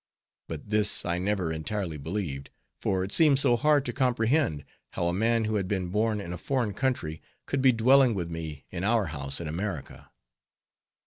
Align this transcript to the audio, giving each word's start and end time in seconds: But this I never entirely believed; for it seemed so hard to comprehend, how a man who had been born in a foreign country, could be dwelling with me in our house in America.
But 0.47 0.71
this 0.71 1.05
I 1.05 1.19
never 1.19 1.51
entirely 1.53 1.97
believed; 1.97 2.49
for 2.81 3.03
it 3.03 3.11
seemed 3.11 3.37
so 3.37 3.55
hard 3.55 3.85
to 3.85 3.93
comprehend, 3.93 4.65
how 4.93 5.07
a 5.09 5.13
man 5.13 5.43
who 5.45 5.57
had 5.57 5.67
been 5.67 5.89
born 5.89 6.19
in 6.19 6.33
a 6.33 6.39
foreign 6.39 6.73
country, 6.73 7.21
could 7.45 7.61
be 7.61 7.71
dwelling 7.71 8.15
with 8.15 8.27
me 8.31 8.65
in 8.71 8.83
our 8.83 9.05
house 9.13 9.39
in 9.39 9.47
America. 9.47 10.09